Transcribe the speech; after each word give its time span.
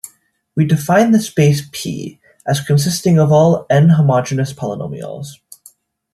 We 0.55 0.65
define 0.65 1.11
the 1.11 1.19
space 1.19 1.61
"P" 1.71 2.19
as 2.47 2.59
consisting 2.59 3.19
of 3.19 3.31
all 3.31 3.67
"n"-homogeneous 3.69 4.51
polynomials. 4.55 5.35